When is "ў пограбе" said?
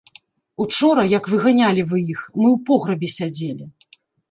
2.55-3.13